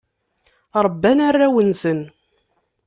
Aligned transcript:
Rebban 0.85 1.19
arraw-nsen. 1.27 1.99